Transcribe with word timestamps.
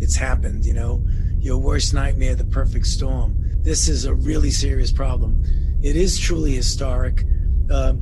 it's 0.00 0.16
happened, 0.16 0.64
you 0.64 0.74
know, 0.74 1.04
your 1.38 1.58
worst 1.58 1.94
nightmare, 1.94 2.34
the 2.34 2.44
perfect 2.44 2.86
storm. 2.86 3.36
This 3.62 3.88
is 3.88 4.04
a 4.04 4.14
really 4.14 4.50
serious 4.50 4.92
problem. 4.92 5.42
It 5.82 5.96
is 5.96 6.18
truly 6.18 6.54
historic. 6.54 7.24
Uh, 7.70 7.94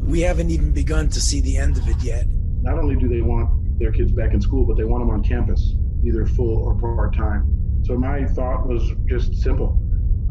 we 0.00 0.20
haven't 0.20 0.50
even 0.50 0.72
begun 0.72 1.08
to 1.10 1.20
see 1.20 1.40
the 1.40 1.56
end 1.56 1.76
of 1.76 1.88
it 1.88 2.02
yet. 2.02 2.26
Not 2.62 2.78
only 2.78 2.96
do 2.96 3.08
they 3.08 3.22
want 3.22 3.78
their 3.78 3.92
kids 3.92 4.12
back 4.12 4.32
in 4.32 4.40
school, 4.40 4.64
but 4.64 4.76
they 4.76 4.84
want 4.84 5.02
them 5.02 5.10
on 5.10 5.22
campus, 5.22 5.74
either 6.04 6.26
full 6.26 6.58
or 6.58 6.74
part 6.74 7.14
time. 7.14 7.80
So 7.84 7.96
my 7.96 8.24
thought 8.24 8.66
was 8.66 8.82
just 9.06 9.34
simple. 9.42 9.80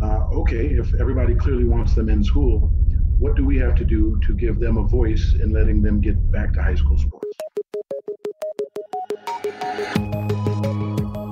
Uh, 0.01 0.27
okay, 0.33 0.67
if 0.67 0.93
everybody 0.99 1.35
clearly 1.35 1.65
wants 1.65 1.93
them 1.93 2.09
in 2.09 2.23
school, 2.23 2.71
what 3.19 3.35
do 3.35 3.45
we 3.45 3.57
have 3.57 3.75
to 3.75 3.85
do 3.85 4.19
to 4.25 4.33
give 4.33 4.59
them 4.59 4.77
a 4.77 4.83
voice 4.83 5.35
in 5.39 5.51
letting 5.51 5.81
them 5.81 6.01
get 6.01 6.31
back 6.31 6.53
to 6.53 6.61
high 6.63 6.75
school 6.75 6.97
sports? 6.97 7.20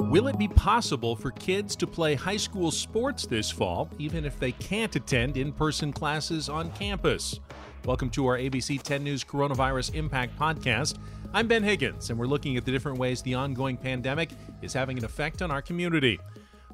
Will 0.10 0.26
it 0.26 0.40
be 0.40 0.48
possible 0.48 1.16
for 1.16 1.30
kids 1.30 1.76
to 1.76 1.86
play 1.86 2.16
high 2.16 2.36
school 2.36 2.72
sports 2.72 3.28
this 3.28 3.52
fall, 3.52 3.88
even 4.00 4.26
if 4.26 4.40
they 4.40 4.54
can't 4.54 4.96
attend 4.96 5.38
in 5.38 5.54
person 5.54 5.94
classes 5.94 6.50
on 6.50 6.72
campus? 6.72 7.40
Welcome 7.86 8.10
to 8.10 8.26
our 8.26 8.36
ABC 8.36 8.82
10 8.82 9.04
News 9.04 9.24
Coronavirus 9.24 9.94
Impact 9.94 10.36
Podcast. 10.36 10.98
I'm 11.32 11.48
Ben 11.48 11.62
Higgins, 11.62 12.10
and 12.10 12.18
we're 12.18 12.26
looking 12.26 12.58
at 12.58 12.66
the 12.66 12.72
different 12.72 12.98
ways 12.98 13.22
the 13.22 13.36
ongoing 13.36 13.78
pandemic 13.78 14.32
is 14.64 14.74
having 14.74 14.98
an 14.98 15.06
effect 15.06 15.44
on 15.44 15.52
our 15.52 15.62
community. 15.62 16.20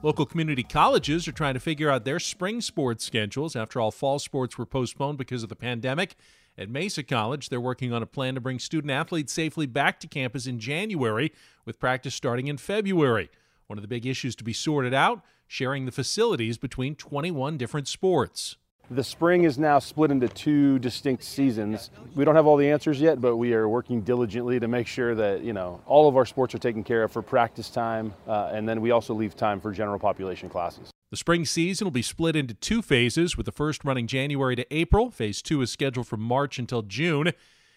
Local 0.02 0.26
community 0.26 0.64
colleges 0.64 1.28
are 1.28 1.34
trying 1.34 1.56
to 1.56 1.60
figure 1.60 1.90
out 1.90 2.06
their 2.06 2.22
spring 2.22 2.62
sports 2.62 3.04
schedules. 3.04 3.58
After 3.58 3.82
all, 3.82 3.92
fall 3.92 4.18
sports 4.18 4.58
were 4.58 4.66
postponed 4.66 5.18
because 5.18 5.44
of 5.44 5.50
the 5.50 5.58
pandemic. 5.58 6.16
At 6.58 6.70
Mesa 6.70 7.04
College, 7.04 7.50
they're 7.50 7.60
working 7.60 7.92
on 7.92 8.02
a 8.02 8.06
plan 8.06 8.36
to 8.36 8.40
bring 8.40 8.60
student 8.60 8.92
athletes 8.92 9.34
safely 9.34 9.66
back 9.66 10.00
to 10.00 10.08
campus 10.08 10.48
in 10.48 10.58
January, 10.58 11.34
with 11.66 11.80
practice 11.80 12.16
starting 12.16 12.48
in 12.48 12.58
February. 12.58 13.30
One 13.68 13.78
of 13.78 13.82
the 13.82 13.88
big 13.88 14.06
issues 14.06 14.36
to 14.36 14.44
be 14.44 14.54
sorted 14.54 14.94
out 14.94 15.22
sharing 15.48 15.86
the 15.86 15.92
facilities 15.92 16.58
between 16.58 16.96
21 16.96 17.58
different 17.58 17.88
sports. 17.88 18.58
The 18.90 19.04
spring 19.04 19.46
is 19.46 19.58
now 19.58 19.80
split 19.80 20.12
into 20.12 20.28
two 20.28 20.78
distinct 20.78 21.24
seasons. 21.24 21.90
We 22.14 22.24
don't 22.24 22.36
have 22.36 22.46
all 22.46 22.56
the 22.56 22.70
answers 22.70 23.02
yet, 23.02 23.20
but 23.20 23.38
we 23.38 23.54
are 23.56 23.68
working 23.68 24.02
diligently 24.02 24.60
to 24.60 24.68
make 24.68 24.86
sure 24.86 25.16
that 25.16 25.42
you 25.42 25.54
know 25.54 25.82
all 25.88 26.08
of 26.08 26.16
our 26.16 26.26
sports 26.26 26.54
are 26.54 26.60
taken 26.60 26.84
care 26.84 27.02
of 27.04 27.12
for 27.12 27.24
practice 27.24 27.70
time, 27.72 28.14
uh, 28.28 28.52
and 28.54 28.70
then 28.70 28.82
we 28.82 28.92
also 28.92 29.16
leave 29.16 29.36
time 29.36 29.60
for 29.60 29.72
general 29.72 29.98
population 29.98 30.50
classes. 30.50 30.92
The 31.10 31.18
spring 31.18 31.46
season 31.46 31.86
will 31.86 31.92
be 31.92 32.04
split 32.04 32.36
into 32.36 32.54
two 32.54 32.84
phases, 32.84 33.36
with 33.36 33.48
the 33.48 33.52
first 33.52 33.84
running 33.84 34.06
January 34.06 34.56
to 34.56 34.66
April. 34.72 35.10
Phase 35.10 35.42
two 35.42 35.64
is 35.64 35.72
scheduled 35.72 36.08
from 36.08 36.22
March 36.22 36.60
until 36.60 36.84
June. 36.84 37.32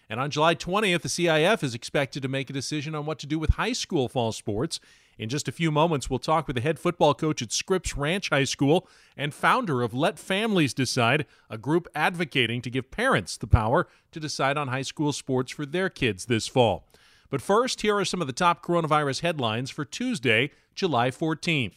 And 0.09 0.19
on 0.19 0.31
July 0.31 0.55
20th, 0.55 1.03
the 1.03 1.09
CIF 1.09 1.61
is 1.63 1.75
expected 1.75 2.23
to 2.23 2.27
make 2.27 2.49
a 2.49 2.53
decision 2.53 2.95
on 2.95 3.05
what 3.05 3.19
to 3.19 3.27
do 3.27 3.37
with 3.37 3.51
high 3.51 3.73
school 3.73 4.09
fall 4.09 4.31
sports. 4.31 4.79
In 5.19 5.29
just 5.29 5.47
a 5.47 5.51
few 5.51 5.69
moments, 5.69 6.09
we'll 6.09 6.17
talk 6.17 6.47
with 6.47 6.55
the 6.55 6.61
head 6.61 6.79
football 6.79 7.13
coach 7.13 7.43
at 7.43 7.51
Scripps 7.51 7.95
Ranch 7.95 8.29
High 8.29 8.45
School 8.45 8.87
and 9.15 9.33
founder 9.33 9.83
of 9.83 9.93
Let 9.93 10.17
Families 10.17 10.73
Decide, 10.73 11.27
a 11.47 11.59
group 11.59 11.87
advocating 11.93 12.61
to 12.63 12.71
give 12.71 12.89
parents 12.89 13.37
the 13.37 13.45
power 13.45 13.87
to 14.11 14.19
decide 14.19 14.57
on 14.57 14.69
high 14.69 14.81
school 14.81 15.13
sports 15.13 15.51
for 15.51 15.65
their 15.65 15.89
kids 15.89 16.25
this 16.25 16.47
fall. 16.47 16.87
But 17.29 17.41
first, 17.41 17.81
here 17.81 17.95
are 17.97 18.05
some 18.05 18.21
of 18.21 18.27
the 18.27 18.33
top 18.33 18.65
coronavirus 18.65 19.21
headlines 19.21 19.69
for 19.69 19.85
Tuesday, 19.85 20.49
July 20.73 21.11
14th. 21.11 21.73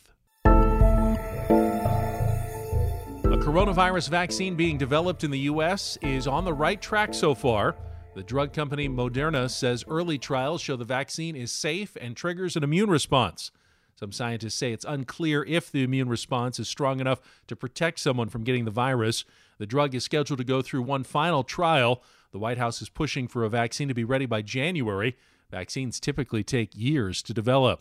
A 3.25 3.37
coronavirus 3.37 4.09
vaccine 4.09 4.55
being 4.55 4.79
developed 4.79 5.25
in 5.25 5.31
the 5.31 5.41
U.S. 5.41 5.99
is 6.01 6.27
on 6.27 6.47
the 6.47 6.55
right 6.55 6.81
track 6.81 7.13
so 7.13 7.35
far. 7.35 7.77
The 8.15 8.23
drug 8.23 8.53
company 8.53 8.91
Moderna 8.91 9.49
says 9.49 9.85
early 9.89 10.19
trials 10.19 10.61
show 10.61 10.77
the 10.77 10.85
vaccine 10.85 11.35
is 11.35 11.51
safe 11.51 11.97
and 11.99 12.15
triggers 12.15 12.57
an 12.57 12.63
immune 12.63 12.91
response. 12.91 13.51
Some 13.95 14.13
scientists 14.13 14.55
say 14.55 14.71
it's 14.73 14.85
unclear 14.87 15.45
if 15.45 15.73
the 15.73 15.83
immune 15.83 16.11
response 16.11 16.59
is 16.59 16.69
strong 16.69 17.01
enough 17.01 17.23
to 17.47 17.57
protect 17.57 18.01
someone 18.01 18.29
from 18.29 18.45
getting 18.45 18.67
the 18.67 18.71
virus. 18.71 19.25
The 19.57 19.65
drug 19.65 19.95
is 19.95 20.05
scheduled 20.05 20.41
to 20.41 20.45
go 20.45 20.61
through 20.61 20.83
one 20.83 21.05
final 21.05 21.43
trial. 21.43 22.03
The 22.33 22.39
White 22.39 22.59
House 22.59 22.83
is 22.83 22.91
pushing 22.91 23.29
for 23.29 23.45
a 23.45 23.49
vaccine 23.49 23.89
to 23.89 23.95
be 23.95 24.05
ready 24.05 24.27
by 24.27 24.43
January. 24.43 25.17
Vaccines 25.51 25.99
typically 25.99 26.45
take 26.45 26.77
years 26.77 27.23
to 27.23 27.33
develop. 27.33 27.81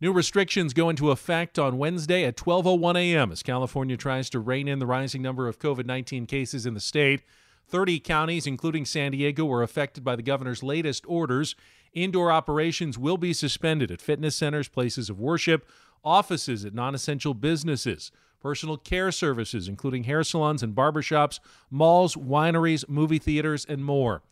New 0.00 0.12
restrictions 0.12 0.72
go 0.72 0.88
into 0.88 1.10
effect 1.10 1.58
on 1.58 1.76
Wednesday 1.76 2.24
at 2.24 2.36
12:01 2.36 2.96
a.m. 2.96 3.32
as 3.32 3.42
California 3.42 3.96
tries 3.96 4.30
to 4.30 4.38
rein 4.38 4.68
in 4.68 4.78
the 4.78 4.86
rising 4.86 5.22
number 5.22 5.48
of 5.48 5.58
COVID-19 5.58 6.28
cases 6.28 6.66
in 6.66 6.74
the 6.74 6.80
state. 6.80 7.22
30 7.70 8.00
counties, 8.00 8.46
including 8.46 8.84
San 8.84 9.12
Diego, 9.12 9.44
were 9.44 9.62
affected 9.62 10.04
by 10.04 10.16
the 10.16 10.22
governor's 10.22 10.62
latest 10.62 11.04
orders. 11.06 11.54
Indoor 11.92 12.30
operations 12.30 12.98
will 12.98 13.16
be 13.16 13.32
suspended 13.32 13.90
at 13.90 14.00
fitness 14.00 14.36
centers, 14.36 14.68
places 14.68 15.08
of 15.08 15.20
worship, 15.20 15.66
offices 16.04 16.64
at 16.64 16.74
non 16.74 16.94
essential 16.94 17.34
businesses, 17.34 18.10
personal 18.40 18.76
care 18.76 19.12
services, 19.12 19.68
including 19.68 20.04
hair 20.04 20.24
salons 20.24 20.62
and 20.62 20.74
barbershops, 20.74 21.40
malls, 21.70 22.16
wineries, 22.16 22.88
movie 22.88 23.18
theaters, 23.18 23.64
and 23.68 23.84
more. 23.84 24.22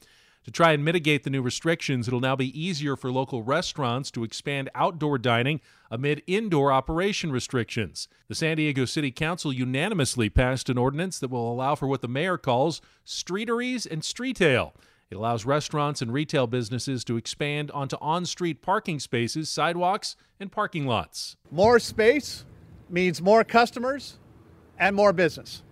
To 0.48 0.52
try 0.52 0.72
and 0.72 0.82
mitigate 0.82 1.24
the 1.24 1.30
new 1.30 1.42
restrictions, 1.42 2.08
it'll 2.08 2.20
now 2.20 2.34
be 2.34 2.58
easier 2.58 2.96
for 2.96 3.12
local 3.12 3.42
restaurants 3.42 4.10
to 4.12 4.24
expand 4.24 4.70
outdoor 4.74 5.18
dining 5.18 5.60
amid 5.90 6.22
indoor 6.26 6.72
operation 6.72 7.30
restrictions. 7.30 8.08
The 8.28 8.34
San 8.34 8.56
Diego 8.56 8.86
City 8.86 9.10
Council 9.10 9.52
unanimously 9.52 10.30
passed 10.30 10.70
an 10.70 10.78
ordinance 10.78 11.18
that 11.18 11.28
will 11.28 11.52
allow 11.52 11.74
for 11.74 11.86
what 11.86 12.00
the 12.00 12.08
mayor 12.08 12.38
calls 12.38 12.80
streeteries 13.04 13.84
and 13.84 14.00
streetail. 14.00 14.72
It 15.10 15.16
allows 15.16 15.44
restaurants 15.44 16.00
and 16.00 16.14
retail 16.14 16.46
businesses 16.46 17.04
to 17.04 17.18
expand 17.18 17.70
onto 17.72 17.98
on 18.00 18.24
street 18.24 18.62
parking 18.62 19.00
spaces, 19.00 19.50
sidewalks, 19.50 20.16
and 20.40 20.50
parking 20.50 20.86
lots. 20.86 21.36
More 21.50 21.78
space 21.78 22.46
means 22.88 23.20
more 23.20 23.44
customers 23.44 24.16
and 24.78 24.96
more 24.96 25.12
business. 25.12 25.62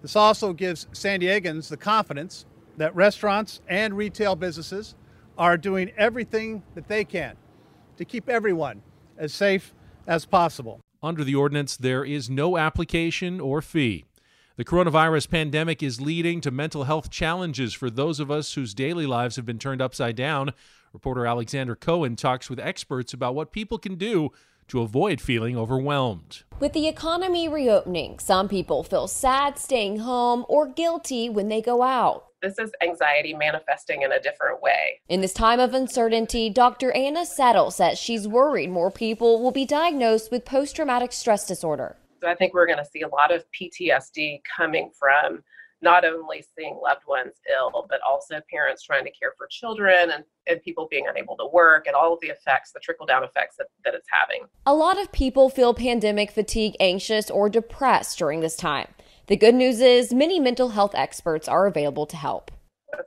This 0.00 0.14
also 0.14 0.52
gives 0.52 0.86
San 0.92 1.22
Diegans 1.22 1.68
the 1.68 1.76
confidence 1.76 2.46
that 2.76 2.94
restaurants 2.94 3.60
and 3.68 3.96
retail 3.96 4.36
businesses 4.36 4.94
are 5.38 5.56
doing 5.56 5.90
everything 5.96 6.62
that 6.74 6.88
they 6.88 7.04
can 7.04 7.36
to 7.96 8.04
keep 8.04 8.28
everyone 8.28 8.82
as 9.18 9.32
safe 9.32 9.74
as 10.06 10.24
possible. 10.24 10.80
Under 11.02 11.24
the 11.24 11.34
ordinance, 11.34 11.76
there 11.76 12.04
is 12.04 12.30
no 12.30 12.56
application 12.56 13.40
or 13.40 13.60
fee. 13.60 14.04
The 14.56 14.64
coronavirus 14.64 15.28
pandemic 15.30 15.82
is 15.82 16.00
leading 16.00 16.40
to 16.40 16.50
mental 16.50 16.84
health 16.84 17.10
challenges 17.10 17.74
for 17.74 17.90
those 17.90 18.18
of 18.20 18.30
us 18.30 18.54
whose 18.54 18.72
daily 18.72 19.06
lives 19.06 19.36
have 19.36 19.44
been 19.44 19.58
turned 19.58 19.82
upside 19.82 20.16
down. 20.16 20.52
Reporter 20.94 21.26
Alexander 21.26 21.76
Cohen 21.76 22.16
talks 22.16 22.48
with 22.48 22.58
experts 22.58 23.12
about 23.12 23.34
what 23.34 23.52
people 23.52 23.76
can 23.76 23.96
do 23.96 24.30
to 24.68 24.80
avoid 24.80 25.20
feeling 25.20 25.56
overwhelmed. 25.56 26.44
With 26.58 26.72
the 26.72 26.88
economy 26.88 27.48
reopening, 27.48 28.18
some 28.18 28.48
people 28.48 28.82
feel 28.82 29.06
sad 29.06 29.58
staying 29.58 29.98
home 29.98 30.46
or 30.48 30.66
guilty 30.66 31.28
when 31.28 31.48
they 31.48 31.60
go 31.60 31.82
out. 31.82 32.24
This 32.46 32.60
is 32.60 32.70
anxiety 32.80 33.34
manifesting 33.34 34.02
in 34.02 34.12
a 34.12 34.20
different 34.20 34.62
way. 34.62 35.00
In 35.08 35.20
this 35.20 35.34
time 35.34 35.58
of 35.58 35.74
uncertainty, 35.74 36.48
Dr. 36.48 36.92
Anna 36.92 37.26
Settle 37.26 37.72
says 37.72 37.98
she's 37.98 38.28
worried 38.28 38.70
more 38.70 38.92
people 38.92 39.42
will 39.42 39.50
be 39.50 39.64
diagnosed 39.64 40.30
with 40.30 40.44
post 40.44 40.76
traumatic 40.76 41.10
stress 41.10 41.44
disorder. 41.44 41.96
So 42.22 42.28
I 42.28 42.36
think 42.36 42.54
we're 42.54 42.66
going 42.66 42.78
to 42.78 42.84
see 42.84 43.00
a 43.00 43.08
lot 43.08 43.34
of 43.34 43.44
PTSD 43.50 44.42
coming 44.56 44.92
from 44.96 45.42
not 45.82 46.04
only 46.04 46.44
seeing 46.56 46.78
loved 46.80 47.02
ones 47.08 47.34
ill, 47.52 47.84
but 47.90 47.98
also 48.08 48.40
parents 48.48 48.84
trying 48.84 49.04
to 49.04 49.10
care 49.10 49.32
for 49.36 49.48
children 49.48 50.12
and, 50.12 50.22
and 50.46 50.62
people 50.62 50.86
being 50.88 51.06
unable 51.08 51.36
to 51.38 51.48
work 51.52 51.88
and 51.88 51.96
all 51.96 52.14
of 52.14 52.20
the 52.20 52.28
effects, 52.28 52.70
the 52.70 52.78
trickle 52.78 53.06
down 53.06 53.24
effects 53.24 53.56
that, 53.56 53.66
that 53.84 53.92
it's 53.92 54.08
having. 54.08 54.46
A 54.66 54.74
lot 54.74 55.00
of 55.00 55.10
people 55.10 55.50
feel 55.50 55.74
pandemic 55.74 56.30
fatigue, 56.30 56.76
anxious, 56.78 57.28
or 57.28 57.48
depressed 57.48 58.18
during 58.18 58.38
this 58.38 58.54
time. 58.54 58.86
The 59.28 59.36
good 59.36 59.56
news 59.56 59.80
is 59.80 60.14
many 60.14 60.38
mental 60.38 60.68
health 60.68 60.94
experts 60.94 61.48
are 61.48 61.66
available 61.66 62.06
to 62.06 62.16
help. 62.16 62.52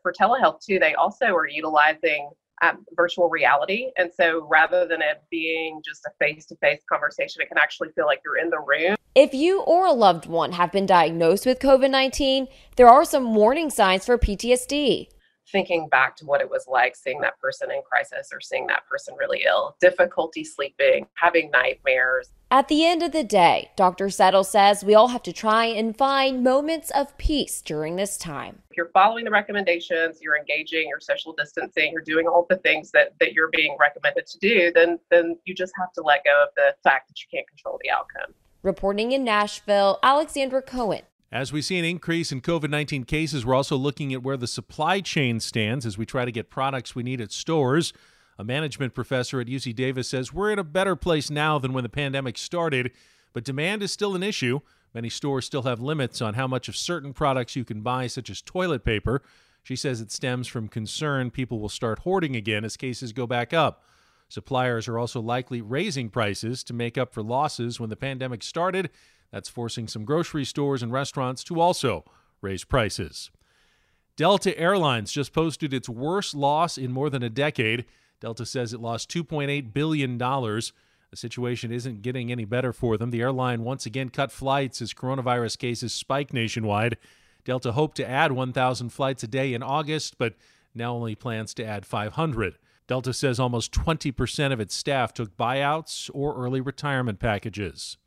For 0.02 0.12
telehealth, 0.12 0.60
too, 0.62 0.78
they 0.78 0.94
also 0.96 1.28
are 1.28 1.48
utilizing 1.48 2.30
um, 2.62 2.86
virtual 2.98 3.30
reality. 3.30 3.92
And 3.96 4.12
so 4.14 4.46
rather 4.52 4.86
than 4.86 5.02
it 5.02 5.24
being 5.32 5.82
just 5.84 6.06
a 6.06 6.10
face 6.20 6.46
to 6.48 6.58
face 6.58 6.82
conversation, 6.92 7.42
it 7.42 7.48
can 7.48 7.58
actually 7.58 7.90
feel 7.96 8.06
like 8.06 8.20
you're 8.26 8.38
in 8.38 8.50
the 8.50 8.60
room. 8.60 8.98
If 9.16 9.34
you 9.34 9.62
or 9.62 9.86
a 9.86 9.94
loved 9.94 10.26
one 10.26 10.52
have 10.52 10.74
been 10.74 10.86
diagnosed 10.86 11.46
with 11.46 11.60
COVID 11.60 11.90
19, 11.90 12.50
there 12.76 12.90
are 12.90 13.06
some 13.06 13.34
warning 13.34 13.70
signs 13.70 14.06
for 14.06 14.18
PTSD 14.18 15.08
thinking 15.52 15.88
back 15.90 16.16
to 16.18 16.26
what 16.26 16.42
it 16.42 16.50
was 16.50 16.66
like 16.68 16.96
seeing 16.96 17.22
that 17.22 17.40
person 17.40 17.72
in 17.72 17.82
crisis 17.82 18.30
or 18.34 18.42
seeing 18.42 18.68
that 18.68 18.86
person 18.88 19.16
really 19.18 19.44
ill, 19.46 19.76
difficulty 19.80 20.44
sleeping, 20.44 21.08
having 21.16 21.50
nightmares. 21.52 22.30
At 22.52 22.68
the 22.68 22.86
end 22.86 23.04
of 23.04 23.12
the 23.12 23.24
day, 23.24 23.70
Dr. 23.76 24.10
Settle 24.10 24.44
says 24.44 24.84
we 24.84 24.96
all 24.96 25.10
have 25.10 25.22
to 25.24 25.34
try 25.34 25.66
and 25.66 25.96
find 25.96 26.44
moments 26.44 26.90
of 26.92 27.16
peace 27.18 27.62
during 27.62 27.96
this 27.96 28.18
time. 28.18 28.64
If 28.72 28.78
you're 28.78 28.90
following 28.92 29.24
the 29.24 29.32
recommendations, 29.32 30.20
you're 30.20 30.38
engaging, 30.38 30.88
you're 30.88 31.00
social 31.00 31.34
distancing, 31.34 31.92
you're 31.92 32.02
doing 32.02 32.28
all 32.28 32.48
the 32.50 32.58
things 32.58 32.90
that, 32.92 33.14
that 33.20 33.34
you're 33.34 33.50
being 33.50 33.78
recommended 33.80 34.26
to 34.26 34.40
do, 34.40 34.72
then 34.74 34.98
then 35.12 35.38
you 35.46 35.54
just 35.54 35.74
have 35.78 35.94
to 35.94 36.02
let 36.02 36.24
go 36.24 36.44
of 36.44 36.50
the 36.56 36.74
fact 36.84 37.08
that 37.10 37.22
you 37.22 37.28
can't 37.32 37.48
control 37.48 37.80
the 37.84 37.92
outcome. 37.92 38.34
Reporting 38.64 39.12
in 39.12 39.24
Nashville, 39.24 40.00
Alexandra 40.04 40.62
Cohen. 40.62 41.04
As 41.32 41.54
we 41.54 41.62
see 41.62 41.78
an 41.78 41.86
increase 41.86 42.32
in 42.32 42.42
COVID 42.42 42.72
19 42.72 43.04
cases, 43.04 43.46
we're 43.46 43.54
also 43.54 43.76
looking 43.76 44.14
at 44.14 44.24
where 44.24 44.38
the 44.38 44.48
supply 44.48 45.00
chain 45.00 45.40
stands 45.40 45.86
as 45.86 45.96
we 45.96 46.06
try 46.06 46.26
to 46.26 46.32
get 46.32 46.50
products 46.50 46.96
we 46.96 47.04
need 47.04 47.22
at 47.22 47.32
stores. 47.32 47.94
A 48.40 48.44
management 48.44 48.96
professor 48.96 49.40
at 49.40 49.46
UC 49.46 49.76
Davis 49.76 50.10
says 50.10 50.34
we're 50.34 50.52
in 50.52 50.58
a 50.58 50.64
better 50.64 50.96
place 50.96 51.30
now 51.30 51.60
than 51.60 51.72
when 51.72 51.84
the 51.84 51.90
pandemic 51.90 52.36
started, 52.36 52.92
but 53.32 53.44
demand 53.44 53.84
is 53.84 53.92
still 53.92 54.16
an 54.16 54.24
issue. 54.24 54.62
Many 54.96 55.10
stores 55.10 55.46
still 55.46 55.64
have 55.64 55.80
limits 55.80 56.20
on 56.20 56.34
how 56.34 56.48
much 56.48 56.68
of 56.68 56.76
certain 56.76 57.14
products 57.14 57.56
you 57.56 57.64
can 57.64 57.82
buy, 57.82 58.08
such 58.08 58.32
as 58.32 58.42
toilet 58.42 58.84
paper. 58.84 59.22
She 59.62 59.76
says 59.76 60.02
it 60.02 60.12
stems 60.12 60.48
from 60.48 60.68
concern 60.68 61.30
people 61.30 61.60
will 61.60 61.70
start 61.70 62.00
hoarding 62.00 62.36
again 62.36 62.66
as 62.66 62.76
cases 62.76 63.14
go 63.14 63.28
back 63.28 63.54
up. 63.54 63.84
Suppliers 64.30 64.88
are 64.88 65.00
also 65.00 65.20
likely 65.20 65.60
raising 65.60 66.10
prices 66.10 66.64
to 66.64 66.74
make 66.74 66.98
up 66.98 67.12
for 67.12 67.24
losses 67.24 67.80
when 67.80 67.90
the 67.90 67.96
pandemic 67.96 68.44
started. 68.44 68.92
That's 69.32 69.50
forcing 69.50 69.88
some 69.88 70.06
grocery 70.06 70.46
stores 70.46 70.84
and 70.84 70.92
restaurants 70.94 71.44
to 71.46 71.60
also 71.60 72.06
raise 72.42 72.64
prices. 72.64 73.32
Delta 74.16 74.58
Airlines 74.58 75.12
just 75.12 75.34
posted 75.34 75.74
its 75.74 75.90
worst 75.90 76.36
loss 76.36 76.78
in 76.78 76.92
more 76.92 77.10
than 77.10 77.24
a 77.24 77.30
decade. 77.30 77.86
Delta 78.20 78.46
says 78.46 78.72
it 78.72 78.80
lost 78.80 79.10
$2.8 79.10 79.74
billion. 79.74 80.18
The 80.18 81.18
situation 81.18 81.72
isn't 81.72 82.04
getting 82.04 82.32
any 82.32 82.46
better 82.46 82.72
for 82.72 82.98
them. 82.98 83.10
The 83.10 83.22
airline 83.22 83.64
once 83.64 83.86
again 83.86 84.10
cut 84.10 84.32
flights 84.32 84.82
as 84.82 84.94
coronavirus 84.94 85.58
cases 85.58 85.94
spike 85.94 86.34
nationwide. 86.34 86.98
Delta 87.46 87.72
hoped 87.72 87.98
to 87.98 88.08
add 88.08 88.34
1,000 88.34 88.90
flights 88.90 89.24
a 89.24 89.28
day 89.28 89.54
in 89.54 89.64
August, 89.64 90.18
but 90.20 90.36
now 90.76 90.94
only 90.94 91.16
plans 91.16 91.54
to 91.56 91.66
add 91.66 91.86
500. 91.86 92.58
Delta 92.90 93.14
says 93.14 93.40
almost 93.40 93.72
20% 93.72 94.52
of 94.52 94.60
its 94.60 94.74
staff 94.74 95.14
took 95.14 95.38
buyouts 95.38 96.10
or 96.12 96.36
early 96.36 96.60
retirement 96.60 97.20
packages. 97.20 97.98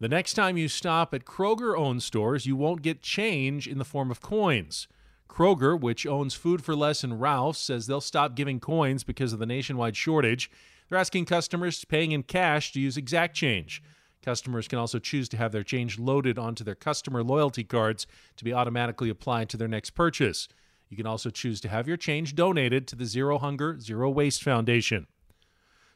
The 0.00 0.08
next 0.08 0.34
time 0.34 0.56
you 0.56 0.66
stop 0.66 1.14
at 1.14 1.24
Kroger 1.24 1.78
owned 1.78 2.02
stores, 2.02 2.44
you 2.44 2.56
won't 2.56 2.82
get 2.82 3.00
change 3.00 3.68
in 3.68 3.78
the 3.78 3.84
form 3.84 4.10
of 4.10 4.20
coins. 4.20 4.88
Kroger, 5.28 5.80
which 5.80 6.04
owns 6.04 6.34
Food 6.34 6.64
4 6.64 6.74
Less 6.74 7.04
and 7.04 7.20
Ralph's, 7.20 7.60
says 7.60 7.86
they'll 7.86 8.00
stop 8.00 8.34
giving 8.34 8.58
coins 8.58 9.04
because 9.04 9.32
of 9.32 9.38
the 9.38 9.46
nationwide 9.46 9.96
shortage. 9.96 10.50
They're 10.88 10.98
asking 10.98 11.26
customers 11.26 11.84
paying 11.84 12.10
in 12.10 12.24
cash 12.24 12.72
to 12.72 12.80
use 12.80 12.96
exact 12.96 13.36
change. 13.36 13.84
Customers 14.20 14.66
can 14.66 14.80
also 14.80 14.98
choose 14.98 15.28
to 15.28 15.36
have 15.36 15.52
their 15.52 15.62
change 15.62 16.00
loaded 16.00 16.40
onto 16.40 16.64
their 16.64 16.74
customer 16.74 17.22
loyalty 17.22 17.62
cards 17.62 18.08
to 18.36 18.42
be 18.42 18.52
automatically 18.52 19.10
applied 19.10 19.48
to 19.50 19.56
their 19.56 19.68
next 19.68 19.90
purchase. 19.90 20.48
You 20.92 20.96
can 20.96 21.06
also 21.06 21.30
choose 21.30 21.58
to 21.62 21.70
have 21.70 21.88
your 21.88 21.96
change 21.96 22.34
donated 22.34 22.86
to 22.88 22.96
the 22.96 23.06
Zero 23.06 23.38
Hunger, 23.38 23.80
Zero 23.80 24.10
Waste 24.10 24.42
Foundation. 24.42 25.06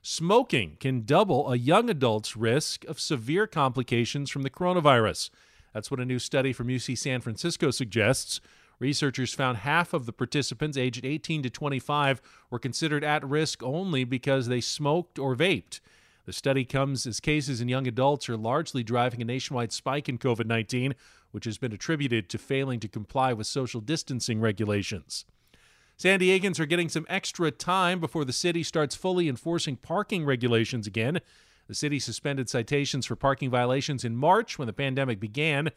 Smoking 0.00 0.78
can 0.80 1.04
double 1.04 1.52
a 1.52 1.56
young 1.58 1.90
adult's 1.90 2.34
risk 2.34 2.82
of 2.86 2.98
severe 2.98 3.46
complications 3.46 4.30
from 4.30 4.40
the 4.40 4.48
coronavirus. 4.48 5.28
That's 5.74 5.90
what 5.90 6.00
a 6.00 6.06
new 6.06 6.18
study 6.18 6.54
from 6.54 6.68
UC 6.68 6.96
San 6.96 7.20
Francisco 7.20 7.70
suggests. 7.70 8.40
Researchers 8.78 9.34
found 9.34 9.58
half 9.58 9.92
of 9.92 10.06
the 10.06 10.14
participants 10.14 10.78
aged 10.78 11.04
18 11.04 11.42
to 11.42 11.50
25 11.50 12.22
were 12.48 12.58
considered 12.58 13.04
at 13.04 13.22
risk 13.22 13.62
only 13.62 14.02
because 14.04 14.48
they 14.48 14.62
smoked 14.62 15.18
or 15.18 15.36
vaped. 15.36 15.80
The 16.24 16.32
study 16.32 16.64
comes 16.64 17.06
as 17.06 17.20
cases 17.20 17.60
in 17.60 17.68
young 17.68 17.86
adults 17.86 18.30
are 18.30 18.36
largely 18.38 18.82
driving 18.82 19.20
a 19.20 19.26
nationwide 19.26 19.72
spike 19.72 20.08
in 20.08 20.16
COVID 20.16 20.46
19, 20.46 20.94
which 21.36 21.44
has 21.44 21.58
been 21.58 21.70
attributed 21.70 22.30
to 22.30 22.38
failing 22.38 22.80
to 22.80 22.88
comply 22.88 23.30
with 23.30 23.46
social 23.46 23.82
distancing 23.82 24.40
regulations. 24.40 25.26
San 25.98 26.18
Diegans 26.18 26.58
are 26.58 26.64
getting 26.64 26.88
some 26.88 27.04
extra 27.10 27.50
time 27.50 28.00
before 28.00 28.24
the 28.24 28.32
city 28.32 28.62
starts 28.62 28.96
fully 28.96 29.28
enforcing 29.28 29.76
parking 29.76 30.24
regulations 30.24 30.86
again. 30.86 31.20
The 31.68 31.74
city 31.74 31.98
suspended 31.98 32.48
citations 32.48 33.04
for 33.04 33.16
parking 33.16 33.50
violations 33.50 34.02
in 34.02 34.16
March 34.16 34.58
when 34.58 34.64
the 34.64 34.72
pandemic 34.72 35.20
began. 35.20 35.72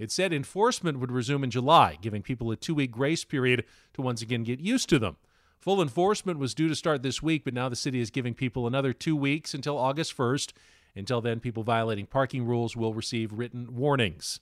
It 0.00 0.10
said 0.10 0.32
enforcement 0.32 0.98
would 0.98 1.12
resume 1.12 1.44
in 1.44 1.50
July, 1.52 1.96
giving 2.02 2.22
people 2.22 2.50
a 2.50 2.56
two 2.56 2.74
week 2.74 2.90
grace 2.90 3.24
period 3.24 3.64
to 3.92 4.02
once 4.02 4.20
again 4.20 4.42
get 4.42 4.58
used 4.58 4.88
to 4.88 4.98
them. 4.98 5.16
Full 5.60 5.80
enforcement 5.80 6.40
was 6.40 6.54
due 6.54 6.66
to 6.66 6.74
start 6.74 7.04
this 7.04 7.22
week, 7.22 7.44
but 7.44 7.54
now 7.54 7.68
the 7.68 7.76
city 7.76 8.00
is 8.00 8.10
giving 8.10 8.34
people 8.34 8.66
another 8.66 8.92
two 8.92 9.14
weeks 9.14 9.54
until 9.54 9.78
August 9.78 10.16
1st. 10.16 10.54
Until 10.96 11.20
then, 11.20 11.38
people 11.38 11.62
violating 11.62 12.06
parking 12.06 12.44
rules 12.44 12.76
will 12.76 12.94
receive 12.94 13.32
written 13.32 13.76
warnings. 13.76 14.40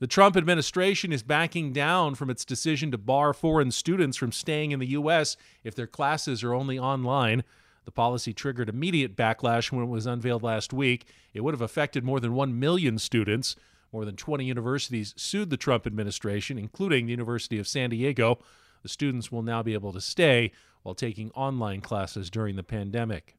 The 0.00 0.06
Trump 0.06 0.34
administration 0.34 1.12
is 1.12 1.22
backing 1.22 1.74
down 1.74 2.14
from 2.14 2.30
its 2.30 2.46
decision 2.46 2.90
to 2.90 2.96
bar 2.96 3.34
foreign 3.34 3.70
students 3.70 4.16
from 4.16 4.32
staying 4.32 4.70
in 4.70 4.80
the 4.80 4.86
U.S. 4.88 5.36
if 5.62 5.74
their 5.74 5.86
classes 5.86 6.42
are 6.42 6.54
only 6.54 6.78
online. 6.78 7.44
The 7.84 7.90
policy 7.90 8.32
triggered 8.32 8.70
immediate 8.70 9.14
backlash 9.14 9.70
when 9.70 9.84
it 9.84 9.90
was 9.90 10.06
unveiled 10.06 10.42
last 10.42 10.72
week. 10.72 11.04
It 11.34 11.42
would 11.42 11.52
have 11.52 11.60
affected 11.60 12.02
more 12.02 12.18
than 12.18 12.32
1 12.32 12.58
million 12.58 12.98
students. 12.98 13.56
More 13.92 14.06
than 14.06 14.16
20 14.16 14.42
universities 14.42 15.12
sued 15.18 15.50
the 15.50 15.58
Trump 15.58 15.86
administration, 15.86 16.56
including 16.56 17.04
the 17.04 17.10
University 17.10 17.58
of 17.58 17.68
San 17.68 17.90
Diego. 17.90 18.38
The 18.82 18.88
students 18.88 19.30
will 19.30 19.42
now 19.42 19.62
be 19.62 19.74
able 19.74 19.92
to 19.92 20.00
stay 20.00 20.52
while 20.82 20.94
taking 20.94 21.30
online 21.32 21.82
classes 21.82 22.30
during 22.30 22.56
the 22.56 22.62
pandemic. 22.62 23.36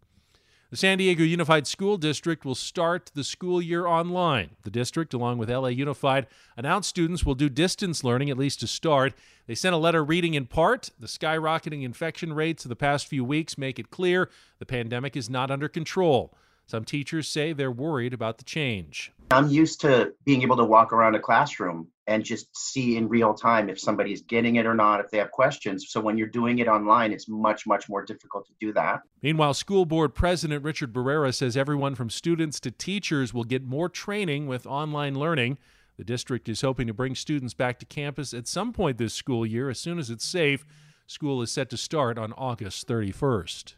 The 0.72 0.78
San 0.78 1.00
Diego 1.00 1.26
Unified 1.26 1.68
School 1.68 1.98
District 1.98 2.46
will 2.46 2.56
start 2.56 3.12
the 3.14 3.26
school 3.26 3.62
year 3.62 3.86
online. 3.88 4.52
The 4.64 4.70
district, 4.70 5.14
along 5.14 5.38
with 5.38 5.50
LA 5.50 5.68
Unified, 5.68 6.28
announced 6.56 6.88
students 6.88 7.26
will 7.26 7.36
do 7.36 7.50
distance 7.50 8.06
learning 8.06 8.30
at 8.30 8.38
least 8.38 8.62
to 8.62 8.68
start. 8.68 9.14
They 9.48 9.56
sent 9.56 9.76
a 9.76 9.78
letter 9.78 10.02
reading 10.02 10.34
in 10.34 10.46
part 10.46 10.92
the 10.98 11.08
skyrocketing 11.08 11.84
infection 11.84 12.32
rates 12.32 12.64
of 12.64 12.70
the 12.70 12.78
past 12.78 13.08
few 13.08 13.26
weeks 13.26 13.58
make 13.58 13.80
it 13.80 13.92
clear 13.92 14.30
the 14.60 14.66
pandemic 14.66 15.18
is 15.18 15.30
not 15.30 15.52
under 15.52 15.68
control. 15.68 16.34
Some 16.72 16.86
teachers 16.86 17.28
say 17.28 17.52
they're 17.52 17.70
worried 17.70 18.14
about 18.14 18.38
the 18.38 18.46
change. 18.46 19.12
I'm 19.30 19.50
used 19.50 19.82
to 19.82 20.14
being 20.24 20.42
able 20.42 20.56
to 20.56 20.64
walk 20.64 20.94
around 20.94 21.16
a 21.16 21.20
classroom 21.20 21.90
and 22.08 22.24
just 22.24 22.48
see 22.56 22.96
in 22.96 23.10
real 23.10 23.34
time 23.34 23.70
if 23.70 23.78
somebody's 23.78 24.22
getting 24.22 24.56
it 24.56 24.66
or 24.66 24.74
not, 24.74 25.02
if 25.02 25.12
they 25.12 25.18
have 25.18 25.32
questions. 25.32 25.88
So 25.90 26.00
when 26.00 26.18
you're 26.18 26.28
doing 26.28 26.60
it 26.60 26.70
online, 26.70 27.12
it's 27.12 27.28
much, 27.28 27.68
much 27.68 27.90
more 27.90 28.06
difficult 28.06 28.46
to 28.46 28.54
do 28.62 28.72
that. 28.72 29.02
Meanwhile, 29.22 29.56
school 29.56 29.86
board 29.86 30.16
president 30.16 30.64
Richard 30.64 30.94
Barrera 30.94 31.36
says 31.36 31.58
everyone 31.58 31.94
from 31.94 32.10
students 32.10 32.58
to 32.62 32.72
teachers 32.72 33.34
will 33.34 33.44
get 33.44 33.66
more 33.66 33.90
training 33.90 34.48
with 34.48 34.66
online 34.66 35.16
learning. 35.16 35.58
The 35.98 36.06
district 36.06 36.48
is 36.48 36.62
hoping 36.62 36.88
to 36.88 36.94
bring 36.94 37.16
students 37.16 37.54
back 37.54 37.80
to 37.80 37.86
campus 37.86 38.34
at 38.34 38.48
some 38.48 38.72
point 38.72 38.98
this 38.98 39.14
school 39.14 39.46
year 39.46 39.70
as 39.70 39.78
soon 39.78 40.00
as 40.00 40.10
it's 40.10 40.24
safe. 40.24 40.66
School 41.06 41.42
is 41.42 41.52
set 41.52 41.70
to 41.72 41.76
start 41.76 42.18
on 42.18 42.32
August 42.32 42.88
31st. 42.88 43.74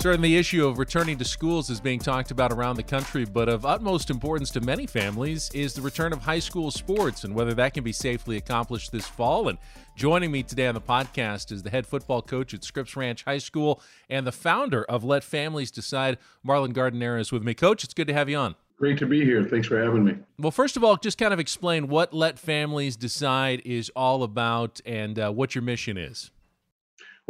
Certainly, 0.00 0.30
the 0.30 0.38
issue 0.38 0.66
of 0.66 0.78
returning 0.78 1.18
to 1.18 1.26
schools 1.26 1.68
is 1.68 1.78
being 1.78 1.98
talked 1.98 2.30
about 2.30 2.52
around 2.52 2.76
the 2.76 2.82
country, 2.82 3.26
but 3.26 3.50
of 3.50 3.66
utmost 3.66 4.08
importance 4.08 4.48
to 4.52 4.62
many 4.62 4.86
families 4.86 5.50
is 5.52 5.74
the 5.74 5.82
return 5.82 6.14
of 6.14 6.22
high 6.22 6.38
school 6.38 6.70
sports 6.70 7.24
and 7.24 7.34
whether 7.34 7.52
that 7.52 7.74
can 7.74 7.84
be 7.84 7.92
safely 7.92 8.38
accomplished 8.38 8.92
this 8.92 9.06
fall. 9.06 9.50
And 9.50 9.58
joining 9.96 10.30
me 10.30 10.42
today 10.42 10.68
on 10.68 10.74
the 10.74 10.80
podcast 10.80 11.52
is 11.52 11.64
the 11.64 11.68
head 11.68 11.86
football 11.86 12.22
coach 12.22 12.54
at 12.54 12.64
Scripps 12.64 12.96
Ranch 12.96 13.24
High 13.24 13.36
School 13.36 13.82
and 14.08 14.26
the 14.26 14.32
founder 14.32 14.84
of 14.84 15.04
Let 15.04 15.22
Families 15.22 15.70
Decide. 15.70 16.16
Marlon 16.46 16.72
Gardenera 16.72 17.20
is 17.20 17.30
with 17.30 17.42
me. 17.42 17.52
Coach, 17.52 17.84
it's 17.84 17.92
good 17.92 18.06
to 18.06 18.14
have 18.14 18.30
you 18.30 18.38
on. 18.38 18.54
Great 18.78 18.96
to 19.00 19.06
be 19.06 19.22
here. 19.22 19.44
Thanks 19.44 19.68
for 19.68 19.78
having 19.78 20.02
me. 20.02 20.16
Well, 20.38 20.50
first 20.50 20.78
of 20.78 20.82
all, 20.82 20.96
just 20.96 21.18
kind 21.18 21.34
of 21.34 21.38
explain 21.38 21.88
what 21.88 22.14
Let 22.14 22.38
Families 22.38 22.96
Decide 22.96 23.60
is 23.66 23.90
all 23.94 24.22
about 24.22 24.80
and 24.86 25.18
uh, 25.18 25.30
what 25.30 25.54
your 25.54 25.60
mission 25.60 25.98
is. 25.98 26.30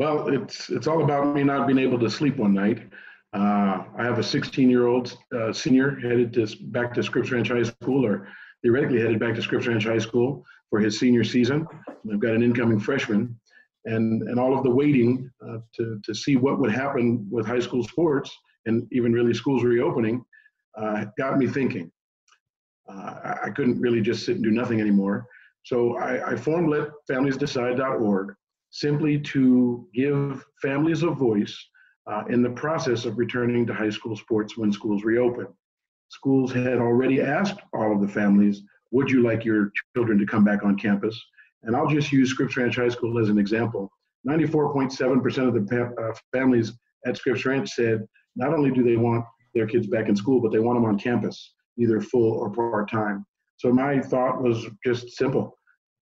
Well, 0.01 0.29
it's 0.29 0.71
it's 0.71 0.87
all 0.87 1.05
about 1.05 1.35
me 1.35 1.45
not 1.45 1.67
being 1.67 1.79
able 1.79 1.99
to 1.99 2.09
sleep 2.09 2.39
one 2.39 2.55
night. 2.55 2.89
Uh, 3.35 3.85
I 3.99 4.03
have 4.03 4.19
a 4.19 4.23
16-year-old 4.23 5.15
uh, 5.37 5.53
senior 5.53 6.01
headed 6.01 6.33
to 6.33 6.47
back 6.69 6.95
to 6.95 7.03
Scripps 7.03 7.31
Ranch 7.31 7.49
High 7.49 7.65
School, 7.65 8.07
or 8.07 8.27
theoretically 8.63 8.99
headed 8.99 9.21
back 9.21 9.35
to 9.35 9.43
Scripps 9.43 9.67
Ranch 9.67 9.85
High 9.85 9.99
School 9.99 10.43
for 10.71 10.81
his 10.81 10.99
senior 10.99 11.23
season. 11.23 11.67
I've 12.11 12.19
got 12.19 12.33
an 12.35 12.43
incoming 12.43 12.81
freshman, 12.81 13.39
and 13.85 14.23
and 14.23 14.41
all 14.41 14.57
of 14.57 14.65
the 14.65 14.71
waiting 14.71 15.31
uh, 15.47 15.59
to 15.77 16.01
to 16.03 16.15
see 16.15 16.37
what 16.37 16.59
would 16.61 16.73
happen 16.73 17.29
with 17.31 17.45
high 17.45 17.61
school 17.61 17.85
sports 17.85 18.35
and 18.65 18.89
even 18.93 19.13
really 19.13 19.35
schools 19.35 19.65
reopening 19.65 20.25
uh, 20.79 21.05
got 21.19 21.37
me 21.37 21.47
thinking. 21.47 21.93
Uh, 22.91 23.35
I 23.45 23.51
couldn't 23.51 23.79
really 23.79 24.01
just 24.01 24.25
sit 24.25 24.37
and 24.37 24.45
do 24.45 24.51
nothing 24.51 24.81
anymore. 24.81 25.27
So 25.65 25.99
I, 25.99 26.31
I 26.31 26.37
formed 26.37 26.73
LetFamiliesDecide.org 26.73 28.35
simply 28.71 29.19
to 29.19 29.87
give 29.95 30.45
families 30.63 31.03
a 31.03 31.11
voice 31.11 31.57
uh, 32.11 32.25
in 32.29 32.43
the 32.43 32.51
process 32.51 33.05
of 33.05 33.19
returning 33.19 33.67
to 33.67 33.75
high 33.75 33.91
school 33.91 34.17
sports 34.17 34.57
when 34.57 34.73
schools 34.73 35.05
reopen. 35.05 35.47
Schools 36.09 36.53
had 36.53 36.79
already 36.79 37.21
asked 37.21 37.61
all 37.73 37.95
of 37.95 38.01
the 38.01 38.09
families, 38.09 38.63
would 38.91 39.11
you 39.11 39.23
like 39.23 39.45
your 39.45 39.71
children 39.95 40.19
to 40.19 40.27
come 40.27 40.45
back 40.45 40.65
on 40.65 40.77
campus? 40.77 41.21
And 41.63 41.77
I'll 41.77 41.87
just 41.87 42.11
use 42.11 42.31
Scripps 42.31 42.57
Ranch 42.57 42.77
High 42.77 42.89
School 42.89 43.19
as 43.19 43.29
an 43.29 43.39
example. 43.39 43.91
94.7% 44.27 45.49
of 45.49 45.55
the 45.55 45.95
uh, 46.01 46.15
families 46.33 46.73
at 47.07 47.17
Scripps 47.17 47.45
Ranch 47.47 47.71
said 47.71 48.07
not 48.37 48.53
only 48.53 48.71
do 48.71 48.83
they 48.83 48.97
want 48.97 49.25
their 49.55 49.67
kids 49.67 49.87
back 49.87 50.09
in 50.09 50.17
school, 50.17 50.41
but 50.41 50.53
they 50.53 50.59
want 50.59 50.77
them 50.77 50.85
on 50.85 50.99
campus, 50.99 51.55
either 51.79 52.01
full 52.01 52.33
or 52.33 52.51
part 52.51 52.91
time. 52.91 53.25
So 53.59 53.73
my 53.73 54.01
thought 54.01 54.43
was 54.43 54.67
just 54.85 55.17
simple 55.17 55.55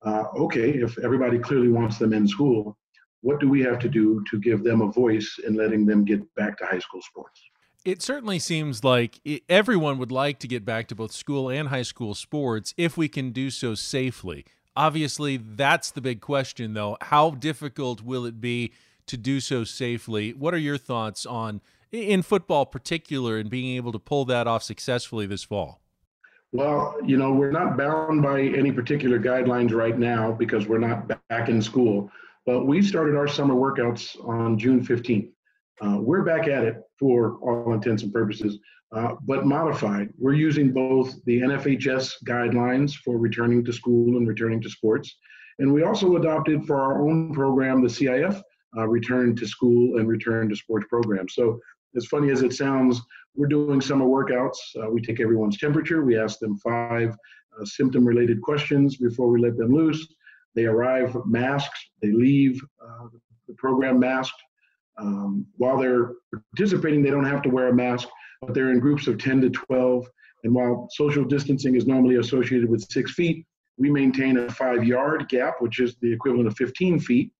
uh, 0.02 0.24
okay, 0.36 0.70
if 0.70 0.98
everybody 0.98 1.38
clearly 1.38 1.68
wants 1.68 1.98
them 1.98 2.12
in 2.12 2.26
school, 2.26 2.76
what 3.20 3.40
do 3.40 3.48
we 3.48 3.60
have 3.62 3.78
to 3.80 3.88
do 3.88 4.22
to 4.30 4.38
give 4.38 4.62
them 4.62 4.80
a 4.80 4.90
voice 4.90 5.38
in 5.46 5.54
letting 5.54 5.86
them 5.86 6.04
get 6.04 6.22
back 6.34 6.56
to 6.58 6.66
high 6.66 6.78
school 6.78 7.02
sports? 7.02 7.40
It 7.84 8.02
certainly 8.02 8.38
seems 8.38 8.84
like 8.84 9.20
everyone 9.48 9.98
would 9.98 10.12
like 10.12 10.38
to 10.40 10.48
get 10.48 10.64
back 10.64 10.88
to 10.88 10.94
both 10.94 11.12
school 11.12 11.48
and 11.48 11.68
high 11.68 11.82
school 11.82 12.14
sports 12.14 12.74
if 12.76 12.96
we 12.96 13.08
can 13.08 13.30
do 13.30 13.50
so 13.50 13.74
safely. 13.74 14.44
Obviously, 14.76 15.36
that's 15.36 15.90
the 15.90 16.00
big 16.00 16.20
question, 16.20 16.74
though. 16.74 16.96
How 17.00 17.30
difficult 17.30 18.02
will 18.02 18.24
it 18.26 18.40
be 18.40 18.72
to 19.08 19.16
do 19.16 19.40
so 19.40 19.64
safely. 19.64 20.32
What 20.32 20.54
are 20.54 20.58
your 20.58 20.78
thoughts 20.78 21.26
on 21.26 21.60
in 21.90 22.22
football 22.22 22.66
particular 22.66 23.38
and 23.38 23.50
being 23.50 23.76
able 23.76 23.92
to 23.92 23.98
pull 23.98 24.24
that 24.26 24.46
off 24.46 24.62
successfully 24.62 25.26
this 25.26 25.42
fall? 25.42 25.80
Well, 26.52 26.96
you 27.04 27.18
know, 27.18 27.32
we're 27.32 27.50
not 27.50 27.76
bound 27.76 28.22
by 28.22 28.40
any 28.40 28.72
particular 28.72 29.18
guidelines 29.18 29.72
right 29.72 29.98
now 29.98 30.32
because 30.32 30.66
we're 30.66 30.78
not 30.78 31.06
back 31.28 31.50
in 31.50 31.60
school, 31.60 32.10
but 32.46 32.64
we 32.64 32.80
started 32.80 33.16
our 33.16 33.28
summer 33.28 33.54
workouts 33.54 34.16
on 34.26 34.58
June 34.58 34.84
15th. 34.84 35.30
Uh, 35.82 35.98
we're 36.00 36.22
back 36.22 36.48
at 36.48 36.64
it 36.64 36.82
for 36.98 37.36
all 37.42 37.74
intents 37.74 38.02
and 38.02 38.12
purposes, 38.14 38.58
uh, 38.92 39.14
but 39.26 39.44
modified. 39.44 40.08
We're 40.18 40.32
using 40.32 40.72
both 40.72 41.22
the 41.26 41.42
NFHS 41.42 42.24
guidelines 42.24 42.94
for 42.94 43.18
returning 43.18 43.62
to 43.66 43.72
school 43.72 44.16
and 44.16 44.26
returning 44.26 44.62
to 44.62 44.70
sports, 44.70 45.16
and 45.58 45.72
we 45.72 45.82
also 45.82 46.16
adopted 46.16 46.64
for 46.66 46.80
our 46.80 47.06
own 47.06 47.34
program 47.34 47.82
the 47.82 47.88
CIF 47.88 48.40
uh, 48.76 48.88
return 48.88 49.36
to 49.36 49.46
school 49.46 49.98
and 49.98 50.08
return 50.08 50.48
to 50.48 50.56
sports 50.56 50.86
program. 50.88 51.28
So 51.28 51.60
as 51.94 52.06
funny 52.06 52.30
as 52.30 52.42
it 52.42 52.54
sounds, 52.54 53.00
we're 53.38 53.46
doing 53.46 53.80
summer 53.80 54.04
workouts. 54.04 54.56
Uh, 54.76 54.90
we 54.90 55.00
take 55.00 55.20
everyone's 55.20 55.58
temperature. 55.58 56.04
We 56.04 56.18
ask 56.18 56.40
them 56.40 56.58
five 56.58 57.16
uh, 57.58 57.64
symptom 57.64 58.04
related 58.04 58.42
questions 58.42 58.96
before 58.96 59.28
we 59.28 59.40
let 59.40 59.56
them 59.56 59.72
loose. 59.72 60.06
They 60.56 60.64
arrive 60.64 61.16
masked, 61.24 61.78
they 62.02 62.10
leave 62.10 62.60
uh, 62.82 63.06
the 63.46 63.54
program 63.54 64.00
masked. 64.00 64.42
Um, 64.98 65.46
while 65.56 65.78
they're 65.78 66.14
participating, 66.56 67.00
they 67.00 67.10
don't 67.10 67.24
have 67.24 67.42
to 67.42 67.48
wear 67.48 67.68
a 67.68 67.74
mask, 67.74 68.08
but 68.40 68.54
they're 68.54 68.72
in 68.72 68.80
groups 68.80 69.06
of 69.06 69.18
10 69.18 69.42
to 69.42 69.50
12. 69.50 70.08
And 70.42 70.52
while 70.52 70.88
social 70.90 71.24
distancing 71.24 71.76
is 71.76 71.86
normally 71.86 72.16
associated 72.16 72.68
with 72.68 72.84
six 72.90 73.12
feet, 73.12 73.46
we 73.76 73.88
maintain 73.88 74.36
a 74.36 74.50
five 74.50 74.84
yard 74.84 75.28
gap, 75.28 75.54
which 75.60 75.78
is 75.78 75.94
the 76.00 76.12
equivalent 76.12 76.48
of 76.48 76.56
15 76.56 76.98
feet, 76.98 77.30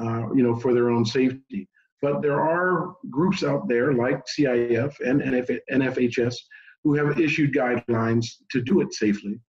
uh, 0.00 0.32
you 0.34 0.42
know, 0.42 0.56
for 0.56 0.74
their 0.74 0.90
own 0.90 1.04
safety. 1.04 1.68
But 2.04 2.20
there 2.20 2.38
are 2.38 2.96
groups 3.08 3.42
out 3.42 3.66
there 3.66 3.94
like 3.94 4.26
CIF 4.26 4.92
and 5.00 5.22
NF- 5.22 5.58
NFHS 5.72 6.36
who 6.82 6.92
have 6.96 7.18
issued 7.18 7.54
guidelines 7.54 8.26
to 8.50 8.60
do 8.60 8.82
it 8.82 8.92
safely. 8.92 9.40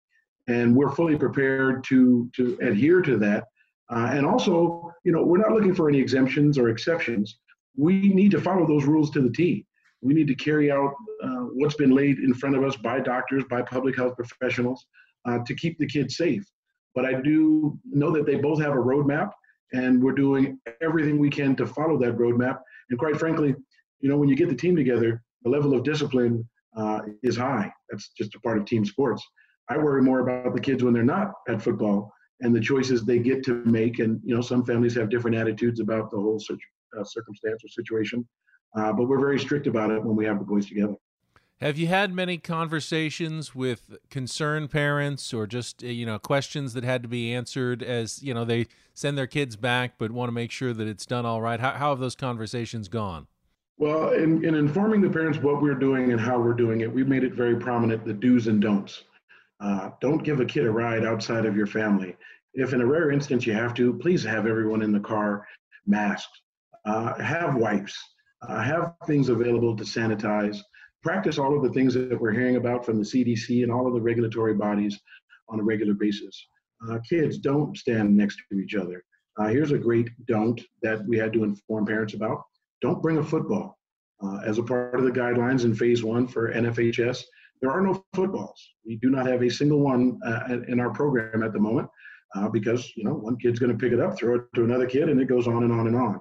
And 0.48 0.74
we're 0.74 0.94
fully 0.94 1.18
prepared 1.18 1.84
to, 1.90 2.30
to 2.38 2.58
adhere 2.62 3.02
to 3.02 3.18
that. 3.18 3.44
Uh, 3.90 4.10
and 4.14 4.26
also, 4.26 4.90
you 5.04 5.12
know, 5.12 5.22
we're 5.22 5.40
not 5.46 5.52
looking 5.52 5.76
for 5.76 5.90
any 5.90 6.00
exemptions 6.00 6.58
or 6.58 6.70
exceptions. 6.70 7.40
We 7.76 8.08
need 8.14 8.32
to 8.32 8.40
follow 8.40 8.66
those 8.66 8.86
rules 8.86 9.12
to 9.12 9.22
the 9.22 9.32
T. 9.32 9.66
We 10.02 10.14
need 10.14 10.28
to 10.28 10.36
carry 10.36 10.72
out 10.72 10.94
uh, 11.22 11.48
what's 11.56 11.76
been 11.76 11.94
laid 11.94 12.20
in 12.20 12.34
front 12.34 12.56
of 12.56 12.64
us 12.64 12.78
by 12.78 13.02
doctors, 13.02 13.44
by 13.50 13.64
public 13.64 13.98
health 13.98 14.16
professionals 14.16 14.86
uh, 15.26 15.40
to 15.46 15.54
keep 15.56 15.78
the 15.78 15.88
kids 15.88 16.16
safe. 16.16 16.46
But 16.94 17.04
I 17.04 17.20
do 17.20 17.78
know 17.84 18.12
that 18.12 18.26
they 18.26 18.36
both 18.36 18.62
have 18.62 18.72
a 18.72 18.78
roadmap 18.78 19.32
and 19.74 20.02
we're 20.02 20.14
doing 20.14 20.60
everything 20.82 21.18
we 21.18 21.30
can 21.30 21.56
to 21.56 21.66
follow 21.66 21.98
that 22.00 22.18
roadmap. 22.18 22.60
And 22.90 23.00
quite 23.00 23.18
frankly, 23.18 23.56
you 24.00 24.10
know, 24.10 24.18
when 24.18 24.30
you 24.30 24.36
get 24.36 24.50
the 24.50 24.56
team 24.56 24.76
together, 24.76 25.24
the 25.44 25.50
level 25.50 25.74
of 25.74 25.84
discipline 25.84 26.48
uh, 26.76 27.02
is 27.24 27.38
high. 27.38 27.72
That's 27.90 28.10
just 28.10 28.36
a 28.36 28.40
part 28.42 28.58
of 28.58 28.66
team 28.66 28.86
sports. 28.86 29.24
I 29.70 29.78
worry 29.78 30.02
more 30.02 30.20
about 30.20 30.54
the 30.54 30.62
kids 30.62 30.84
when 30.84 30.94
they're 30.94 31.04
not 31.04 31.34
at 31.48 31.62
football 31.62 32.12
and 32.42 32.54
the 32.54 32.60
choices 32.60 33.04
they 33.04 33.20
get 33.20 33.44
to 33.46 33.64
make. 33.66 34.00
And 34.00 34.20
you 34.24 34.36
know, 34.36 34.42
some 34.42 34.66
families 34.66 34.96
have 34.96 35.10
different 35.10 35.38
attitudes 35.38 35.80
about 35.80 36.12
the 36.12 36.18
whole 36.18 36.42
uh, 36.52 37.04
circumstance 37.04 37.64
or 37.64 37.68
situation, 37.70 38.28
uh, 38.78 38.94
but 38.94 39.08
we're 39.08 39.20
very 39.20 39.40
strict 39.40 39.68
about 39.68 39.92
it 39.92 40.04
when 40.04 40.16
we 40.16 40.26
have 40.26 40.40
the 40.40 40.46
boys 40.46 40.68
together. 40.68 40.96
Have 41.62 41.78
you 41.78 41.88
had 41.88 42.14
many 42.14 42.38
conversations 42.38 43.56
with 43.56 43.98
concerned 44.10 44.72
parents 44.72 45.34
or 45.34 45.48
just 45.48 45.84
uh, 45.84 45.88
you 45.88 46.06
know 46.06 46.20
questions 46.20 46.74
that 46.74 46.84
had 46.84 47.02
to 47.04 47.08
be 47.08 47.34
answered 47.34 47.82
as 47.82 48.22
you 48.22 48.34
know 48.34 48.44
they 48.44 48.68
send 48.94 49.18
their 49.18 49.28
kids 49.28 49.56
back 49.56 49.94
but 49.98 50.12
want 50.12 50.28
to 50.28 50.34
make 50.34 50.52
sure 50.52 50.74
that 50.74 50.86
it's 50.86 51.06
done 51.06 51.26
all 51.26 51.42
right? 51.42 51.62
How, 51.62 51.72
how 51.72 51.90
have 51.92 52.00
those 52.00 52.16
conversations 52.16 52.90
gone? 52.90 53.28
Well, 53.78 54.10
in, 54.10 54.44
in 54.44 54.56
informing 54.56 55.02
the 55.02 55.10
parents 55.10 55.40
what 55.40 55.62
we're 55.62 55.76
doing 55.76 56.12
and 56.12 56.20
how 56.20 56.40
we're 56.40 56.54
doing 56.54 56.82
it, 56.82 56.92
we've 56.92 57.08
made 57.08 57.24
it 57.24 57.34
very 57.34 57.56
prominent 57.56 58.06
the 58.06 58.14
do's 58.14 58.48
and 58.48 58.62
don'ts. 58.62 59.04
Uh, 59.62 59.92
don't 60.02 60.24
give 60.24 60.42
a 60.42 60.46
kid 60.46 60.66
a 60.66 60.72
ride 60.72 61.06
outside 61.06 61.46
of 61.46 61.56
your 61.56 61.68
family. 61.68 62.18
If 62.54 62.74
in 62.74 62.82
a 62.82 62.86
rare 62.86 63.12
instance 63.12 63.46
you 63.46 63.54
have 63.54 63.74
to, 63.76 63.94
please 63.94 64.24
have 64.24 64.46
everyone 64.46 64.82
in 64.82 64.92
the 64.92 65.00
car 65.00 65.48
masked. 65.86 66.42
Uh, 66.86 67.22
have 67.22 67.56
wipes. 67.56 67.98
Uh, 68.42 68.62
have 68.62 68.94
things 69.08 69.30
available 69.30 69.76
to 69.76 69.84
sanitize 69.84 70.62
practice 71.06 71.38
all 71.38 71.56
of 71.56 71.62
the 71.62 71.70
things 71.70 71.94
that 71.94 72.20
we're 72.20 72.32
hearing 72.32 72.56
about 72.56 72.84
from 72.84 72.98
the 72.98 73.06
CDC 73.06 73.62
and 73.62 73.72
all 73.72 73.86
of 73.86 73.94
the 73.94 74.02
regulatory 74.02 74.56
bodies 74.56 75.00
on 75.50 75.60
a 75.60 75.64
regular 75.64 75.94
basis. 75.94 76.48
Uh, 76.90 76.98
kids 77.08 77.38
don't 77.38 77.78
stand 77.78 78.18
next 78.18 78.40
to 78.52 78.58
each 78.58 78.74
other. 78.74 79.04
Uh, 79.38 79.46
here's 79.46 79.72
a 79.72 79.78
great 79.78 80.10
don't 80.26 80.60
that 80.82 81.06
we 81.06 81.16
had 81.16 81.32
to 81.32 81.44
inform 81.44 81.86
parents 81.86 82.16
about. 82.16 82.42
Don't 82.82 83.04
bring 83.04 83.20
a 83.20 83.24
football. 83.24 83.78
Uh, 84.24 84.40
as 84.46 84.58
a 84.58 84.64
part 84.64 84.96
of 84.96 85.04
the 85.04 85.12
guidelines 85.12 85.64
in 85.64 85.76
phase 85.76 86.04
one 86.04 86.28
for 86.28 86.52
NFHS, 86.52 87.24
there 87.62 87.70
are 87.70 87.82
no 87.82 88.04
footballs. 88.16 88.68
We 88.84 88.96
do 88.96 89.12
not 89.12 89.28
have 89.28 89.44
a 89.44 89.50
single 89.50 89.82
one 89.82 90.18
uh, 90.26 90.58
in 90.68 90.80
our 90.80 90.90
program 90.90 91.44
at 91.44 91.54
the 91.54 91.60
moment 91.60 91.88
uh, 92.36 92.50
because, 92.50 92.92
you 92.96 93.04
know, 93.04 93.14
one 93.14 93.38
kid's 93.38 93.60
going 93.60 93.72
to 93.72 93.78
pick 93.78 93.94
it 93.94 94.00
up, 94.00 94.18
throw 94.18 94.36
it 94.38 94.46
to 94.56 94.64
another 94.64 94.88
kid, 94.88 95.10
and 95.10 95.22
it 95.22 95.28
goes 95.28 95.48
on 95.48 95.64
and 95.64 95.72
on 95.72 95.86
and 95.86 95.96
on. 95.96 96.20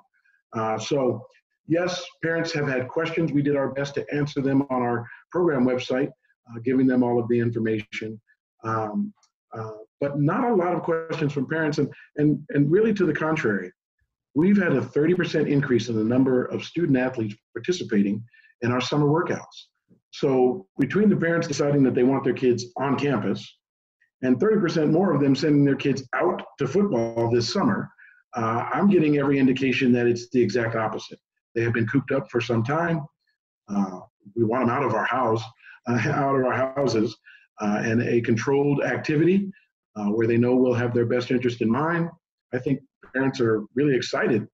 Uh, 0.52 0.78
so 0.78 1.24
yes, 1.66 2.04
parents 2.22 2.52
have 2.52 2.68
had 2.68 2.88
questions. 2.88 3.32
We 3.32 3.42
did 3.42 3.56
our 3.56 3.70
best 3.70 3.94
to 3.94 4.06
answer 4.14 4.40
them 4.40 4.62
on 4.70 4.82
our 4.82 5.06
program 5.30 5.64
website, 5.64 6.08
uh, 6.08 6.58
giving 6.64 6.86
them 6.86 7.02
all 7.02 7.18
of 7.18 7.28
the 7.28 7.38
information. 7.38 8.20
Um, 8.62 9.12
uh, 9.52 9.70
but 10.00 10.18
not 10.20 10.44
a 10.44 10.54
lot 10.54 10.74
of 10.74 10.82
questions 10.82 11.32
from 11.32 11.48
parents, 11.48 11.78
and, 11.78 11.92
and, 12.16 12.44
and 12.50 12.70
really 12.70 12.92
to 12.94 13.06
the 13.06 13.14
contrary. 13.14 13.72
We've 14.34 14.60
had 14.60 14.72
a 14.72 14.80
30% 14.80 15.48
increase 15.48 15.88
in 15.88 15.96
the 15.96 16.04
number 16.04 16.46
of 16.46 16.64
student 16.64 16.98
athletes 16.98 17.36
participating 17.54 18.22
in 18.62 18.72
our 18.72 18.80
summer 18.80 19.06
workouts. 19.06 19.68
So, 20.10 20.66
between 20.78 21.08
the 21.08 21.16
parents 21.16 21.48
deciding 21.48 21.82
that 21.84 21.94
they 21.94 22.02
want 22.02 22.24
their 22.24 22.34
kids 22.34 22.66
on 22.76 22.98
campus 22.98 23.58
and 24.22 24.38
30% 24.38 24.90
more 24.90 25.12
of 25.12 25.20
them 25.20 25.34
sending 25.34 25.64
their 25.64 25.76
kids 25.76 26.02
out 26.14 26.42
to 26.58 26.66
football 26.66 27.30
this 27.30 27.52
summer, 27.52 27.90
uh, 28.36 28.68
I'm 28.72 28.88
getting 28.88 29.18
every 29.18 29.38
indication 29.38 29.92
that 29.92 30.06
it's 30.06 30.28
the 30.30 30.42
exact 30.42 30.74
opposite. 30.76 31.18
They 31.54 31.62
have 31.62 31.72
been 31.72 31.86
cooped 31.86 32.12
up 32.12 32.30
for 32.30 32.40
some 32.40 32.62
time. 32.62 33.06
Uh, 33.68 34.00
we 34.34 34.44
want 34.44 34.66
them 34.66 34.76
out 34.76 34.84
of 34.84 34.94
our 34.94 35.04
house, 35.04 35.42
uh, 35.86 35.92
out 36.08 36.34
of 36.34 36.44
our 36.44 36.74
houses, 36.76 37.16
uh, 37.60 37.82
and 37.84 38.02
a 38.02 38.20
controlled 38.20 38.82
activity 38.82 39.50
uh, 39.96 40.06
where 40.06 40.26
they 40.26 40.36
know 40.36 40.56
we'll 40.56 40.74
have 40.74 40.92
their 40.92 41.06
best 41.06 41.30
interest 41.30 41.62
in 41.62 41.70
mind. 41.70 42.08
I 42.52 42.58
think 42.58 42.80
parents 43.12 43.40
are 43.40 43.64
really 43.74 43.96
excited 43.96 44.46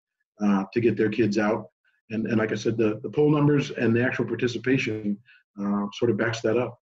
uh, 0.42 0.64
to 0.72 0.80
get 0.80 0.96
their 0.96 1.10
kids 1.10 1.38
out. 1.38 1.66
And, 2.10 2.26
and 2.26 2.38
like 2.38 2.52
I 2.52 2.56
said, 2.56 2.76
the, 2.76 3.00
the 3.02 3.10
poll 3.10 3.30
numbers 3.30 3.70
and 3.70 3.94
the 3.94 4.04
actual 4.04 4.24
participation 4.24 5.16
uh, 5.60 5.86
sort 5.94 6.10
of 6.10 6.16
backs 6.16 6.40
that 6.42 6.56
up. 6.56 6.78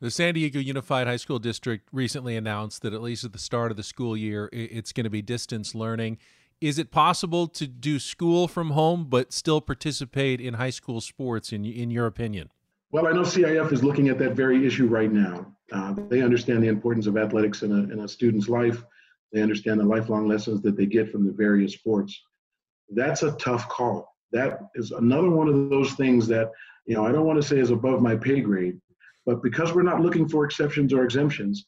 The 0.00 0.10
San 0.10 0.34
Diego 0.34 0.58
Unified 0.58 1.06
High 1.06 1.16
School 1.16 1.38
District 1.38 1.88
recently 1.90 2.36
announced 2.36 2.82
that 2.82 2.92
at 2.92 3.00
least 3.00 3.24
at 3.24 3.32
the 3.32 3.38
start 3.38 3.70
of 3.70 3.78
the 3.78 3.82
school 3.82 4.14
year, 4.14 4.50
it's 4.52 4.92
going 4.92 5.04
to 5.04 5.10
be 5.10 5.22
distance 5.22 5.74
learning. 5.74 6.18
Is 6.60 6.78
it 6.78 6.90
possible 6.90 7.48
to 7.48 7.66
do 7.66 7.98
school 7.98 8.48
from 8.48 8.70
home 8.70 9.06
but 9.08 9.32
still 9.32 9.60
participate 9.60 10.40
in 10.40 10.54
high 10.54 10.70
school 10.70 11.02
sports, 11.02 11.52
in, 11.52 11.66
in 11.66 11.90
your 11.90 12.06
opinion? 12.06 12.50
Well, 12.92 13.06
I 13.06 13.12
know 13.12 13.22
CIF 13.22 13.72
is 13.72 13.84
looking 13.84 14.08
at 14.08 14.18
that 14.20 14.32
very 14.32 14.66
issue 14.66 14.86
right 14.86 15.12
now. 15.12 15.54
Uh, 15.70 15.94
they 16.08 16.22
understand 16.22 16.62
the 16.62 16.68
importance 16.68 17.06
of 17.06 17.18
athletics 17.18 17.62
in 17.62 17.72
a, 17.72 17.92
in 17.92 18.00
a 18.00 18.08
student's 18.08 18.48
life. 18.48 18.82
They 19.32 19.42
understand 19.42 19.80
the 19.80 19.84
lifelong 19.84 20.26
lessons 20.26 20.62
that 20.62 20.76
they 20.76 20.86
get 20.86 21.10
from 21.12 21.26
the 21.26 21.32
various 21.32 21.74
sports. 21.74 22.18
That's 22.88 23.22
a 23.22 23.32
tough 23.32 23.68
call. 23.68 24.14
That 24.32 24.60
is 24.76 24.92
another 24.92 25.28
one 25.28 25.48
of 25.48 25.68
those 25.68 25.92
things 25.92 26.26
that, 26.28 26.52
you 26.86 26.94
know, 26.94 27.04
I 27.04 27.12
don't 27.12 27.26
want 27.26 27.40
to 27.42 27.46
say 27.46 27.58
is 27.58 27.70
above 27.70 28.00
my 28.00 28.16
pay 28.16 28.40
grade, 28.40 28.80
but 29.26 29.42
because 29.42 29.74
we're 29.74 29.82
not 29.82 30.00
looking 30.00 30.26
for 30.28 30.44
exceptions 30.44 30.94
or 30.94 31.04
exemptions, 31.04 31.66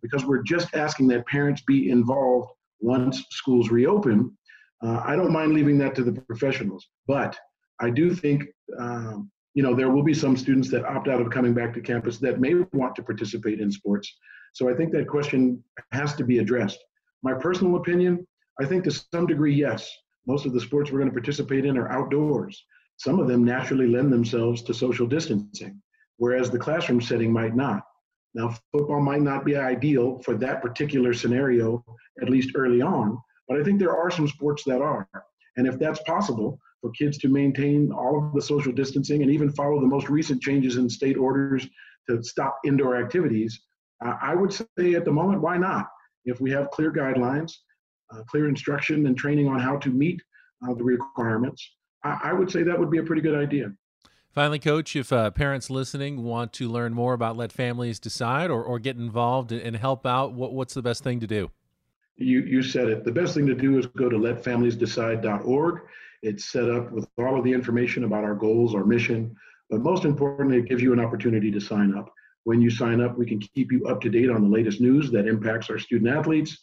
because 0.00 0.24
we're 0.24 0.42
just 0.42 0.74
asking 0.74 1.08
that 1.08 1.26
parents 1.26 1.60
be 1.60 1.90
involved 1.90 2.50
once 2.82 3.24
schools 3.30 3.70
reopen, 3.70 4.36
uh, 4.84 5.02
I 5.04 5.16
don't 5.16 5.32
mind 5.32 5.54
leaving 5.54 5.78
that 5.78 5.94
to 5.94 6.04
the 6.04 6.12
professionals. 6.12 6.88
But 7.06 7.38
I 7.80 7.90
do 7.90 8.14
think, 8.14 8.44
um, 8.78 9.30
you 9.54 9.62
know, 9.62 9.74
there 9.74 9.90
will 9.90 10.02
be 10.02 10.14
some 10.14 10.36
students 10.36 10.70
that 10.70 10.84
opt 10.84 11.08
out 11.08 11.20
of 11.20 11.30
coming 11.30 11.54
back 11.54 11.72
to 11.74 11.80
campus 11.80 12.18
that 12.18 12.40
may 12.40 12.54
want 12.72 12.94
to 12.96 13.02
participate 13.02 13.60
in 13.60 13.70
sports. 13.70 14.12
So 14.52 14.68
I 14.68 14.74
think 14.74 14.92
that 14.92 15.08
question 15.08 15.62
has 15.92 16.14
to 16.16 16.24
be 16.24 16.38
addressed. 16.38 16.78
My 17.22 17.34
personal 17.34 17.76
opinion, 17.76 18.26
I 18.60 18.66
think 18.66 18.84
to 18.84 18.90
some 18.90 19.26
degree, 19.26 19.54
yes. 19.54 19.90
Most 20.26 20.46
of 20.46 20.52
the 20.52 20.60
sports 20.60 20.90
we're 20.90 20.98
going 20.98 21.10
to 21.10 21.14
participate 21.14 21.64
in 21.64 21.76
are 21.76 21.90
outdoors. 21.90 22.64
Some 22.96 23.18
of 23.18 23.26
them 23.26 23.44
naturally 23.44 23.88
lend 23.88 24.12
themselves 24.12 24.62
to 24.62 24.74
social 24.74 25.06
distancing, 25.06 25.82
whereas 26.18 26.50
the 26.50 26.58
classroom 26.58 27.00
setting 27.00 27.32
might 27.32 27.56
not. 27.56 27.82
Now, 28.34 28.54
football 28.72 29.00
might 29.00 29.22
not 29.22 29.44
be 29.44 29.56
ideal 29.56 30.20
for 30.20 30.34
that 30.36 30.62
particular 30.62 31.12
scenario, 31.12 31.84
at 32.20 32.30
least 32.30 32.52
early 32.54 32.80
on, 32.80 33.18
but 33.48 33.60
I 33.60 33.64
think 33.64 33.78
there 33.78 33.96
are 33.96 34.10
some 34.10 34.28
sports 34.28 34.64
that 34.64 34.80
are. 34.80 35.08
And 35.56 35.66
if 35.66 35.78
that's 35.78 36.00
possible 36.02 36.58
for 36.80 36.90
kids 36.92 37.18
to 37.18 37.28
maintain 37.28 37.92
all 37.92 38.18
of 38.18 38.32
the 38.32 38.40
social 38.40 38.72
distancing 38.72 39.22
and 39.22 39.30
even 39.30 39.52
follow 39.52 39.80
the 39.80 39.86
most 39.86 40.08
recent 40.08 40.42
changes 40.42 40.76
in 40.76 40.88
state 40.88 41.18
orders 41.18 41.66
to 42.08 42.22
stop 42.22 42.58
indoor 42.64 42.96
activities, 42.96 43.60
I 44.00 44.34
would 44.34 44.52
say 44.52 44.94
at 44.94 45.04
the 45.04 45.12
moment, 45.12 45.42
why 45.42 45.58
not? 45.58 45.88
If 46.24 46.40
we 46.40 46.50
have 46.50 46.70
clear 46.70 46.92
guidelines, 46.92 47.52
uh, 48.12 48.22
clear 48.24 48.48
instruction 48.48 49.06
and 49.06 49.16
training 49.16 49.48
on 49.48 49.58
how 49.58 49.76
to 49.78 49.90
meet 49.90 50.20
uh, 50.66 50.74
the 50.74 50.84
requirements, 50.84 51.68
I, 52.04 52.18
I, 52.24 52.32
would 52.32 52.50
say 52.50 52.62
that 52.62 52.78
would 52.78 52.90
be 52.90 52.98
a 52.98 53.02
pretty 53.02 53.22
good 53.22 53.34
idea. 53.34 53.72
Finally, 54.32 54.58
Coach, 54.58 54.96
if 54.96 55.12
uh, 55.12 55.30
parents 55.30 55.68
listening 55.68 56.24
want 56.24 56.54
to 56.54 56.66
learn 56.66 56.94
more 56.94 57.12
about 57.12 57.36
Let 57.36 57.52
Families 57.52 57.98
Decide 57.98 58.50
or, 58.50 58.64
or 58.64 58.78
get 58.78 58.96
involved 58.96 59.52
and 59.52 59.76
help 59.76 60.06
out, 60.06 60.32
what, 60.32 60.54
what's 60.54 60.72
the 60.72 60.80
best 60.80 61.04
thing 61.04 61.20
to 61.20 61.26
do? 61.26 61.50
You, 62.16 62.40
you 62.40 62.62
said 62.62 62.88
it. 62.88 63.04
The 63.04 63.12
best 63.12 63.34
thing 63.34 63.46
to 63.46 63.54
do 63.54 63.78
is 63.78 63.84
go 63.86 64.08
to 64.08 64.16
letfamiliesdecide.org. 64.16 65.82
It's 66.22 66.46
set 66.50 66.70
up 66.70 66.92
with 66.92 67.06
all 67.18 67.36
of 67.36 67.44
the 67.44 67.52
information 67.52 68.04
about 68.04 68.24
our 68.24 68.34
goals, 68.34 68.74
our 68.74 68.86
mission, 68.86 69.36
but 69.68 69.80
most 69.80 70.06
importantly, 70.06 70.58
it 70.58 70.68
gives 70.68 70.82
you 70.82 70.94
an 70.94 71.00
opportunity 71.00 71.50
to 71.50 71.60
sign 71.60 71.94
up. 71.94 72.10
When 72.44 72.62
you 72.62 72.70
sign 72.70 73.02
up, 73.02 73.18
we 73.18 73.26
can 73.26 73.38
keep 73.38 73.70
you 73.70 73.86
up 73.86 74.00
to 74.00 74.08
date 74.08 74.30
on 74.30 74.40
the 74.40 74.48
latest 74.56 74.80
news 74.80 75.10
that 75.10 75.28
impacts 75.28 75.68
our 75.68 75.78
student 75.78 76.10
athletes. 76.10 76.56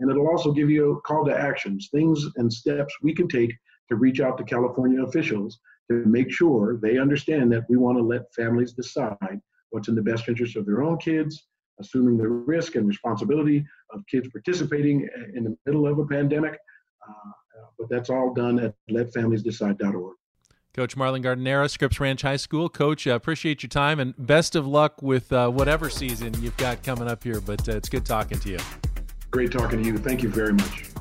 And 0.00 0.10
it'll 0.10 0.28
also 0.28 0.52
give 0.52 0.68
you 0.68 0.92
a 0.92 1.00
call 1.00 1.24
to 1.24 1.34
actions, 1.34 1.88
things 1.90 2.26
and 2.36 2.52
steps 2.52 2.94
we 3.02 3.14
can 3.14 3.26
take 3.26 3.54
to 3.88 3.96
reach 3.96 4.20
out 4.20 4.36
to 4.36 4.44
California 4.44 5.02
officials 5.02 5.58
to 5.90 6.04
make 6.06 6.30
sure 6.30 6.78
they 6.82 6.98
understand 6.98 7.52
that 7.52 7.64
we 7.68 7.76
want 7.76 7.98
to 7.98 8.02
let 8.02 8.32
families 8.34 8.72
decide 8.72 9.40
what's 9.70 9.88
in 9.88 9.94
the 9.94 10.02
best 10.02 10.28
interest 10.28 10.56
of 10.56 10.66
their 10.66 10.82
own 10.82 10.98
kids, 10.98 11.46
assuming 11.80 12.16
the 12.16 12.28
risk 12.28 12.74
and 12.74 12.86
responsibility 12.86 13.64
of 13.92 14.02
kids 14.10 14.28
participating 14.28 15.08
in 15.34 15.44
the 15.44 15.56
middle 15.66 15.86
of 15.86 15.98
a 15.98 16.06
pandemic. 16.06 16.58
Uh, 17.06 17.30
but 17.78 17.88
that's 17.88 18.10
all 18.10 18.32
done 18.34 18.58
at 18.58 18.74
letfamiliesdecide.org. 18.90 20.14
Coach 20.74 20.94
Marlon 20.94 21.22
Gardenera, 21.22 21.70
Scripps 21.70 21.98
Ranch 21.98 22.20
High 22.20 22.36
School. 22.36 22.68
Coach, 22.68 23.06
uh, 23.06 23.12
appreciate 23.12 23.62
your 23.62 23.68
time 23.68 23.98
and 23.98 24.14
best 24.18 24.54
of 24.54 24.66
luck 24.66 25.00
with 25.00 25.32
uh, 25.32 25.48
whatever 25.48 25.88
season 25.88 26.34
you've 26.42 26.56
got 26.58 26.82
coming 26.82 27.08
up 27.08 27.24
here. 27.24 27.40
But 27.40 27.66
uh, 27.66 27.76
it's 27.76 27.88
good 27.88 28.04
talking 28.04 28.38
to 28.40 28.50
you. 28.50 28.58
Great 29.30 29.52
talking 29.52 29.82
to 29.82 29.88
you. 29.88 29.96
Thank 29.96 30.22
you 30.22 30.28
very 30.28 30.52
much. 30.52 30.95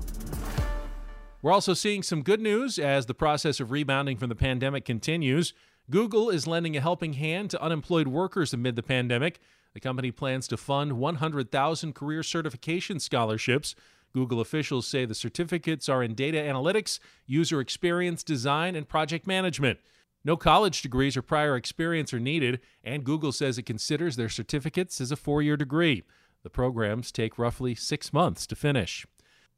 We're 1.45 1.53
also 1.53 1.75
seeing 1.75 2.01
some 2.01 2.23
good 2.23 2.41
news 2.41 2.79
as 2.79 3.05
the 3.05 3.13
process 3.13 3.59
of 3.59 3.69
rebounding 3.69 4.17
from 4.17 4.29
the 4.29 4.35
pandemic 4.35 4.83
continues. 4.83 5.53
Google 5.91 6.31
is 6.31 6.47
lending 6.47 6.75
a 6.75 6.81
helping 6.81 7.13
hand 7.13 7.51
to 7.51 7.61
unemployed 7.61 8.07
workers 8.07 8.51
amid 8.51 8.75
the 8.75 8.81
pandemic. 8.81 9.39
The 9.75 9.79
company 9.79 10.09
plans 10.09 10.47
to 10.47 10.57
fund 10.57 10.93
100,000 10.93 11.93
career 11.93 12.23
certification 12.23 12.99
scholarships 12.99 13.75
Google 14.11 14.41
officials 14.41 14.87
say 14.87 15.05
the 15.05 15.13
certificates 15.13 15.87
are 15.87 16.01
in 16.01 16.15
data 16.15 16.39
analytics, 16.39 16.97
user 17.27 17.59
experience 17.59 18.23
design, 18.23 18.75
and 18.75 18.89
project 18.89 19.27
management. 19.27 19.77
No 20.23 20.37
college 20.37 20.81
degrees 20.81 21.15
or 21.15 21.21
prior 21.21 21.55
experience 21.55 22.11
are 22.11 22.19
needed, 22.19 22.59
and 22.83 23.03
Google 23.03 23.31
says 23.31 23.59
it 23.59 23.67
considers 23.67 24.15
their 24.15 24.29
certificates 24.29 24.99
as 24.99 25.11
a 25.11 25.15
four 25.15 25.43
year 25.43 25.57
degree. 25.57 26.05
The 26.41 26.49
programs 26.49 27.11
take 27.11 27.37
roughly 27.37 27.75
six 27.75 28.11
months 28.11 28.47
to 28.47 28.55
finish. 28.55 29.05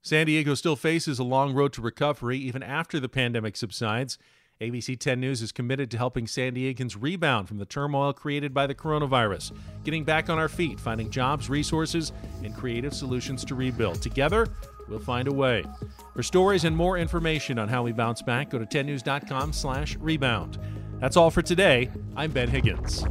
San 0.02 0.26
Diego 0.26 0.54
still 0.54 0.76
faces 0.76 1.20
a 1.20 1.24
long 1.24 1.54
road 1.54 1.74
to 1.74 1.82
recovery 1.82 2.38
even 2.38 2.64
after 2.64 3.00
the 3.00 3.10
pandemic 3.10 3.56
subsides. 3.58 4.18
ABC 4.60 5.00
10 5.00 5.20
News 5.20 5.42
is 5.42 5.52
committed 5.52 5.92
to 5.92 5.98
helping 5.98 6.26
San 6.26 6.56
Diegans 6.56 6.98
rebound 7.00 7.48
from 7.48 7.58
the 7.58 7.66
turmoil 7.66 8.12
created 8.12 8.54
by 8.54 8.66
the 8.66 8.74
coronavirus, 8.74 9.52
getting 9.84 10.04
back 10.04 10.30
on 10.30 10.40
our 10.40 10.50
feet, 10.50 10.80
finding 10.80 11.12
jobs, 11.12 11.48
resources, 11.50 12.12
and 12.44 12.56
creative 12.56 12.94
solutions 12.94 13.46
to 13.46 13.54
rebuild. 13.54 14.02
Together, 14.02 14.48
we'll 14.88 14.98
find 14.98 15.28
a 15.28 15.34
way. 15.34 15.64
For 16.14 16.24
stories 16.24 16.64
and 16.64 16.76
more 16.76 16.98
information 16.98 17.60
on 17.60 17.68
how 17.68 17.84
we 17.84 17.92
bounce 17.92 18.24
back, 18.24 18.50
go 18.50 18.58
to 18.58 18.66
10news.com/rebound. 18.66 20.58
That's 21.00 21.18
all 21.18 21.30
for 21.30 21.44
today. 21.44 21.92
I'm 22.16 22.32
Ben 22.32 22.50
Higgins. 22.50 23.04